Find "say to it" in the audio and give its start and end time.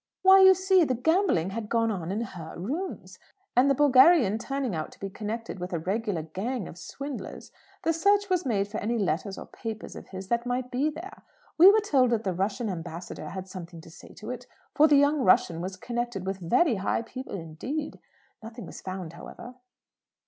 13.91-14.47